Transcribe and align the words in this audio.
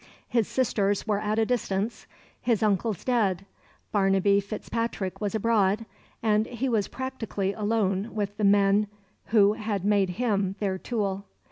His 0.27 0.47
sisters 0.47 1.05
were 1.05 1.19
at 1.19 1.37
a 1.37 1.45
distance, 1.45 2.07
his 2.41 2.63
uncles 2.63 3.05
dead, 3.05 3.45
Barnaby 3.91 4.39
Fitzpatrick 4.39 5.21
was 5.21 5.35
abroad, 5.35 5.85
and 6.23 6.47
he 6.47 6.67
was 6.67 6.87
practically 6.87 7.53
alone 7.53 8.15
with 8.15 8.37
the 8.37 8.43
men 8.43 8.87
who 9.25 9.53
had 9.53 9.85
made 9.85 10.09
him 10.17 10.55
their 10.57 10.79
tool. 10.79 11.25